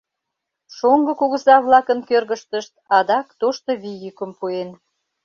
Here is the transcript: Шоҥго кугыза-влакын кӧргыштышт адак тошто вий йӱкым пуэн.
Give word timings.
Шоҥго 0.75 1.13
кугыза-влакын 1.19 1.99
кӧргыштышт 2.09 2.73
адак 2.97 3.27
тошто 3.39 3.71
вий 3.81 3.97
йӱкым 4.03 4.31
пуэн. 4.39 4.69